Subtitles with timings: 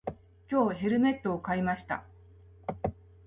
[0.49, 2.03] 今日、ヘルメットを買いました。